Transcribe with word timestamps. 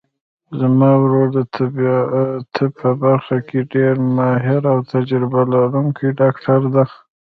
زما 0.59 0.91
ورور 1.03 1.27
د 1.37 1.39
طب 2.55 2.69
په 2.81 2.89
برخه 3.03 3.37
کې 3.47 3.59
ډېر 3.73 3.93
ماهر 4.17 4.61
او 4.73 4.79
تجربه 4.93 5.41
لرونکی 5.53 6.07
ډاکټر 6.19 6.61
ده 6.75 6.83